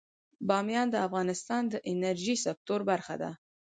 [0.47, 3.31] بامیان د افغانستان د انرژۍ سکتور برخه ده.